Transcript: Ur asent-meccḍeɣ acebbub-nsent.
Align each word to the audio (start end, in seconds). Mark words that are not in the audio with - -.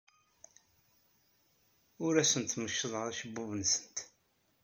Ur 2.05 2.13
asent-meccḍeɣ 2.21 3.03
acebbub-nsent. 3.09 3.97